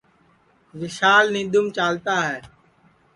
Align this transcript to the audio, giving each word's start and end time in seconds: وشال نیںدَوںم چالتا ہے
وشال 0.79 1.25
نیںدَوںم 1.33 1.65
چالتا 1.75 2.15
ہے 2.27 2.39